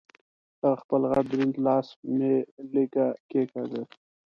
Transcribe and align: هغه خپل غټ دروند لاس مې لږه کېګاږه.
هغه 0.61 0.71
خپل 0.83 1.01
غټ 1.11 1.25
دروند 1.31 1.55
لاس 1.65 1.87
مې 2.15 2.33
لږه 2.73 3.07
کېګاږه. 3.29 3.83